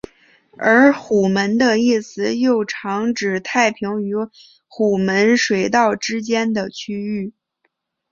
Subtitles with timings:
[0.57, 4.13] 而虎门一词又常指太平与
[4.67, 7.33] 虎门水道之间的区域。